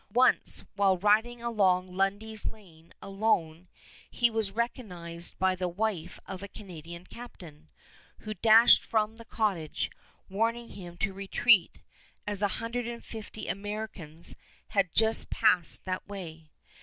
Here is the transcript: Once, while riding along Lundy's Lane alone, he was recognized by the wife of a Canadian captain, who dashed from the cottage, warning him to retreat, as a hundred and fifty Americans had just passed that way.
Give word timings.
Once, 0.15 0.63
while 0.75 0.97
riding 0.97 1.43
along 1.43 1.95
Lundy's 1.95 2.47
Lane 2.47 2.91
alone, 3.03 3.67
he 4.09 4.31
was 4.31 4.49
recognized 4.51 5.37
by 5.37 5.53
the 5.53 5.67
wife 5.67 6.19
of 6.25 6.41
a 6.41 6.47
Canadian 6.47 7.05
captain, 7.05 7.69
who 8.21 8.33
dashed 8.33 8.83
from 8.83 9.17
the 9.17 9.25
cottage, 9.25 9.91
warning 10.27 10.69
him 10.69 10.97
to 10.97 11.13
retreat, 11.13 11.81
as 12.25 12.41
a 12.41 12.47
hundred 12.57 12.87
and 12.87 13.05
fifty 13.05 13.47
Americans 13.47 14.35
had 14.69 14.91
just 14.95 15.29
passed 15.29 15.85
that 15.85 16.07
way. 16.07 16.49